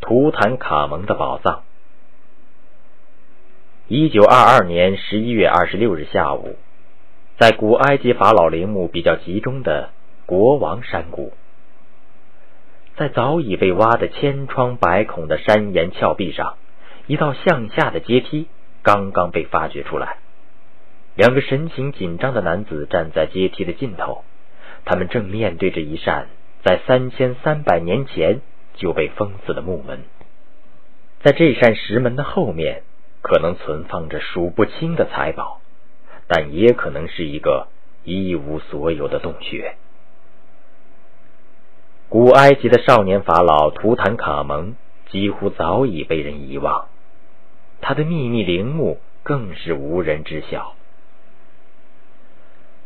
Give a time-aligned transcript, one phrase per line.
[0.00, 1.62] 图坦卡蒙的宝藏。
[3.86, 6.56] 一九二二年十一月二十六日下午，
[7.38, 9.90] 在古埃及法老陵墓比较集中的
[10.26, 11.32] 国王山谷，
[12.96, 16.54] 在早已被挖得千疮百孔的山岩峭壁上，
[17.06, 18.48] 一道向下的阶梯
[18.82, 20.16] 刚刚被发掘出来。
[21.14, 24.24] 两个神情紧张的男子站在阶梯的尽头，
[24.84, 26.28] 他们正面对着一扇
[26.62, 28.40] 在三千三百年前
[28.74, 30.00] 就被封死的木门。
[31.22, 32.82] 在这扇石门的后面。
[33.22, 35.60] 可能存放着数不清的财宝，
[36.26, 37.68] 但也可能是一个
[38.02, 39.76] 一无所有的洞穴。
[42.08, 44.74] 古埃及的少年法老图坦卡蒙
[45.10, 46.88] 几乎早已被人遗忘，
[47.82, 50.74] 他的秘密陵墓更是无人知晓。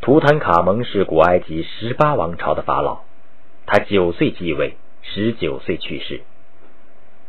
[0.00, 3.02] 图坦卡蒙是古埃及十八王朝的法老，
[3.66, 6.22] 他九岁继位，十九岁去世。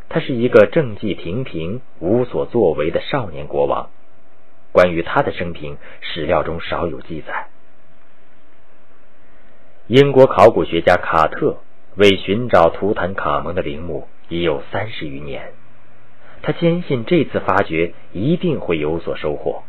[0.09, 3.89] 他是一个政绩平平、无所作为的少年国王。
[4.71, 7.47] 关于他的生平，史料中少有记载。
[9.87, 11.57] 英国考古学家卡特
[11.95, 15.51] 为寻找图坦卡蒙的陵墓已有三十余年，
[16.41, 19.63] 他坚信这次发掘一定会有所收获。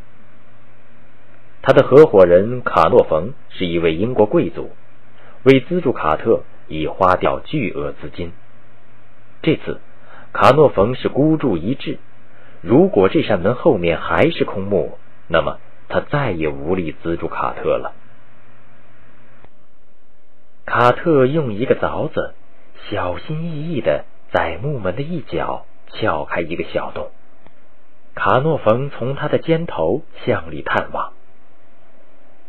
[1.62, 4.70] 他的合伙人卡诺冯是一位英国贵族，
[5.42, 8.32] 为资助卡特已花掉巨额资金。
[9.42, 9.80] 这次。
[10.36, 12.00] 卡诺冯是孤注一掷，
[12.60, 14.98] 如果这扇门后面还是空墓，
[15.28, 17.92] 那么他再也无力资助卡特了。
[20.66, 22.34] 卡特用一个凿子，
[22.90, 27.12] 小心翼翼的在木门的一角撬开一个小洞。
[28.16, 31.12] 卡诺冯从他的肩头向里探望，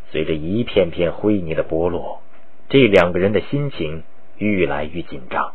[0.09, 2.23] 随着一片片灰泥的剥落，
[2.69, 4.03] 这两个人的心情
[4.38, 5.53] 愈来愈紧张。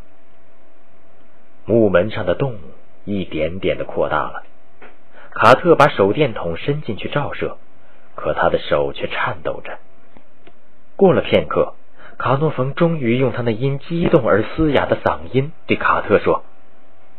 [1.65, 2.57] 木门上的洞
[3.05, 4.45] 一点点的扩大了，
[5.31, 7.59] 卡特把手电筒伸进去照射，
[8.15, 9.79] 可他的手却颤抖着。
[10.97, 11.75] 过了片刻，
[12.19, 16.45] 卡诺冯终于用他那因激动而嘶哑的嗓音对卡特说：“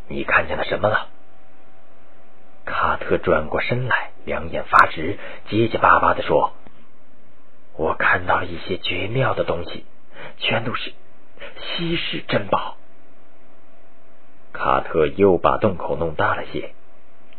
[0.07, 1.07] 你看见了什么了？”
[2.65, 5.17] 卡特转过身来，两眼发直，
[5.49, 6.53] 结结巴巴的说
[7.75, 9.85] ：“我看到了一些绝妙的东西，
[10.37, 10.93] 全都是
[11.59, 12.77] 稀世珍宝。”
[14.53, 16.73] 卡特又把洞口弄大了些，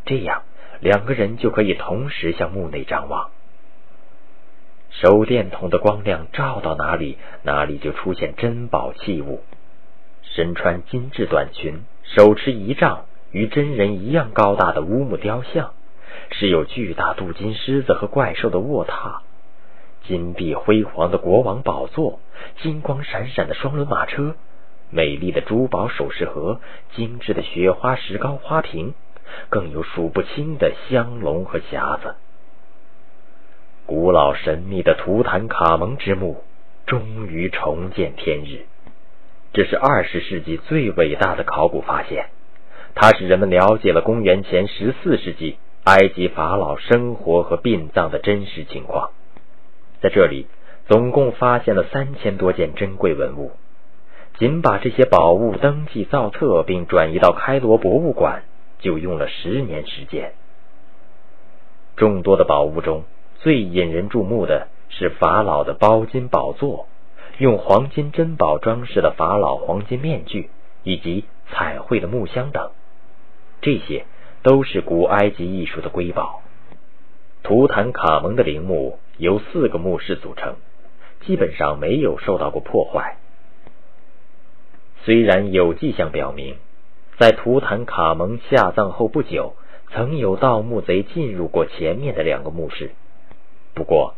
[0.06, 0.42] 这样
[0.80, 3.30] 两个人就可以同时向墓内张望。
[4.90, 9.42] 手电筒的光亮照到哪里，哪里就出现珍宝器物。
[10.22, 15.74] 身穿精致短裙、手持仪仗、与真人一样高大的乌木雕像，
[16.30, 19.20] 是有巨大镀金狮子和怪兽的卧榻，
[20.06, 22.20] 金碧辉煌的国王宝座，
[22.62, 24.34] 金光闪闪的双轮马车。
[24.90, 26.60] 美丽的珠宝首饰盒，
[26.94, 28.94] 精致的雪花石膏花瓶，
[29.48, 32.16] 更有数不清的香笼和匣子。
[33.86, 36.44] 古老神秘的图坦卡蒙之墓
[36.86, 38.66] 终于重见天日，
[39.52, 42.26] 这是二十世纪最伟大的考古发现。
[42.94, 49.10] 它使人们了解了公元前十四世纪埃及法老生活和殡葬的真实情况。
[50.02, 50.48] 在这里，
[50.88, 53.52] 总共发现了三千多件珍贵文物。
[54.36, 58.42] 仅把这些宝物登记造册，并转移到开罗博物馆，
[58.80, 60.32] 就用了十年时间。
[61.94, 63.04] 众多的宝物中，
[63.36, 66.88] 最引人注目的是法老的包金宝座，
[67.38, 70.50] 用黄金珍宝装饰的法老黄金面具，
[70.82, 72.70] 以及彩绘的木箱等，
[73.60, 74.06] 这些
[74.42, 76.40] 都是古埃及艺术的瑰宝。
[77.44, 80.56] 图坦卡蒙的陵墓由四个墓室组成，
[81.20, 83.16] 基本上没有受到过破坏。
[85.04, 86.56] 虽然有迹象表明，
[87.18, 89.54] 在图坦卡蒙下葬后不久，
[89.90, 92.92] 曾有盗墓贼进入过前面的两个墓室。
[93.74, 94.14] 不过，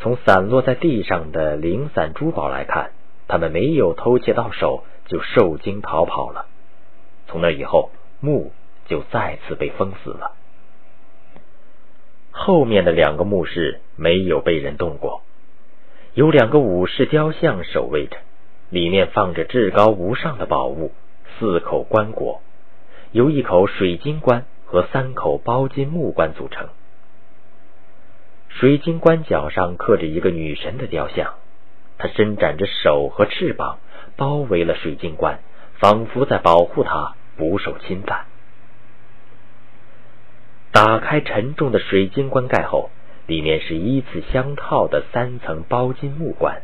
[0.00, 2.90] 从散落在地上的零散珠宝来看，
[3.28, 6.46] 他们没有偷窃到手就受惊逃跑了。
[7.26, 7.90] 从那以后，
[8.20, 8.52] 墓
[8.86, 10.32] 就再次被封死了。
[12.36, 15.22] 后面的两个墓室没有被人动过，
[16.14, 18.18] 有两个武士雕像守卫着。
[18.70, 20.90] 里面放着至高无上的宝物，
[21.38, 22.40] 四口棺椁，
[23.12, 26.68] 由一口水晶棺和三口包金木棺组成。
[28.48, 31.34] 水晶棺脚上刻着一个女神的雕像，
[31.98, 33.78] 她伸展着手和翅膀，
[34.16, 35.38] 包围了水晶棺，
[35.78, 38.26] 仿佛在保护它不受侵犯。
[40.74, 42.90] 打开沉重的水晶棺盖后，
[43.28, 46.62] 里面是依次相套的三层包金木棺，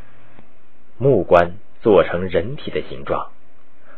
[0.99, 1.53] 木棺。
[1.83, 3.31] 做成人体的形状，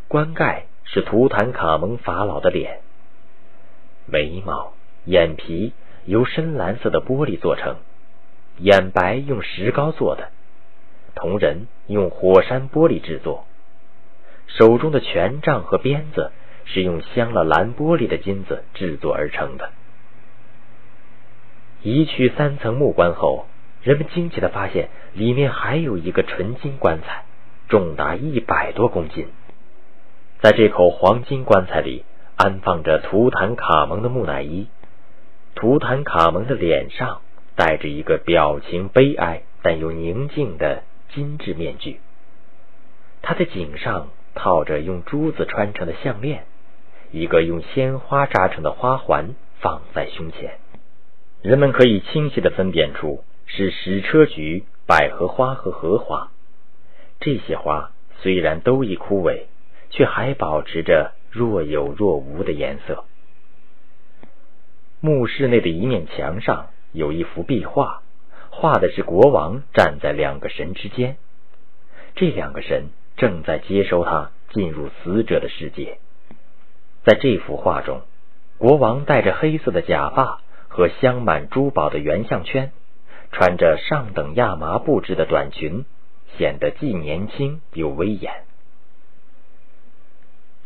[0.07, 2.79] 棺盖是图坦卡蒙法老的脸，
[4.07, 4.75] 眉毛、
[5.05, 5.73] 眼皮
[6.05, 7.79] 由深蓝色的玻璃做成，
[8.59, 10.29] 眼白用石膏做的，
[11.17, 13.47] 瞳仁用火山玻璃制作，
[14.47, 16.31] 手中的权杖和鞭子
[16.67, 19.71] 是用镶了蓝玻璃的金子制作而成的。
[21.83, 23.47] 移去三层木棺后，
[23.83, 27.25] 人们惊奇的发现，里面还有一个纯金棺材，
[27.69, 29.27] 重达一百多公斤。
[30.41, 32.05] 在这口黄金棺材里，
[32.37, 34.69] 安放着图坦卡蒙的木乃伊。
[35.55, 37.21] 图坦卡蒙的脸上
[37.57, 40.83] 戴着一个表情悲哀但又宁静的
[41.13, 42.01] 金质面具。
[43.23, 46.45] 他的颈上套着用珠子穿成的项链，
[47.11, 50.59] 一个用鲜花扎成的花环放在胸前。
[51.43, 56.31] 人们可以清晰的分辨出是矢车菊、百合花和荷花。
[57.21, 57.91] 这些花
[58.21, 59.43] 虽然都已枯萎。
[59.95, 63.05] 却还保持着若有若无的颜色。
[65.01, 68.03] 墓室内的一面墙上有一幅壁画，
[68.49, 71.17] 画的是国王站在两个神之间，
[72.15, 72.87] 这两个神
[73.19, 75.99] 正在接收他进入死者的世界。
[77.05, 78.01] 在这幅画中，
[78.57, 80.41] 国王戴着黑色的假发
[80.75, 82.73] 和镶满珠宝的圆项圈，
[83.31, 85.85] 穿着上等亚麻布制的短裙，
[86.39, 88.33] 显得既年轻又威严。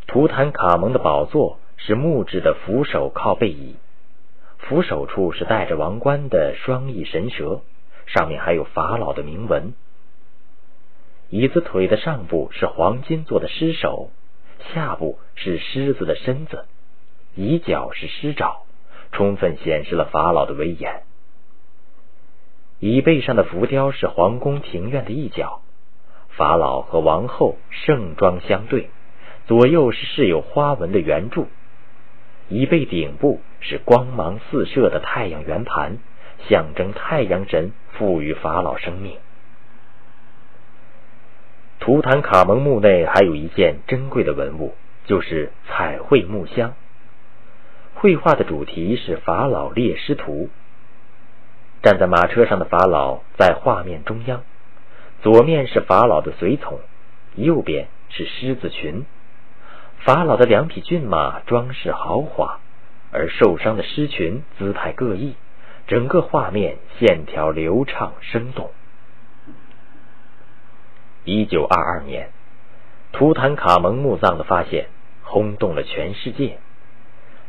[0.07, 3.75] 图坦卡蒙的宝座是木质的扶手靠背椅，
[4.59, 7.63] 扶手处是戴着王冠的双翼神蛇，
[8.07, 9.75] 上面还有法老的铭文。
[11.31, 14.11] 椅子腿的上部是黄金做的狮首，
[14.73, 16.65] 下部是狮子的身子，
[17.35, 18.63] 椅脚是狮爪，
[19.17, 21.03] 充分显示了法老的威严。
[22.81, 25.63] 椅背上的浮雕是皇宫庭院的一角，
[26.29, 28.91] 法老和王后盛装相对。
[29.47, 31.47] 左右是饰有花纹的圆柱，
[32.51, 35.97] 椅背顶部是光芒四射的太阳圆盘，
[36.49, 39.17] 象征太阳神赋予法老生命。
[41.79, 44.75] 图坦卡蒙墓内还有一件珍贵的文物，
[45.07, 46.75] 就是彩绘木箱。
[47.99, 50.51] 绘画的主题是法老猎狮图，
[51.83, 54.43] 站在马车上的法老在画面中央，
[55.23, 56.79] 左面是法老的随从，
[57.37, 59.07] 右边是狮子群。
[60.05, 62.61] 法老的两匹骏马装饰豪华，
[63.13, 65.35] 而受伤的狮群姿态各异，
[65.87, 68.73] 整个画面线条流畅生动。
[71.25, 72.29] 一九二二年，
[73.13, 74.89] 图坦卡蒙墓葬的发现
[75.23, 76.59] 轰动了全世界，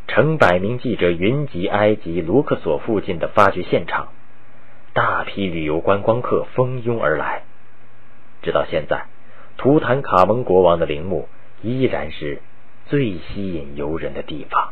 [0.07, 4.07] 成百名记者云集埃及卢克索附近的发掘现场，
[4.93, 7.43] 大批旅游观光客蜂拥而来。
[8.41, 9.05] 直到现在，
[9.57, 11.27] 图坦卡蒙国王的陵墓。
[11.63, 12.39] 依然是
[12.85, 14.66] 最吸引游人的地方。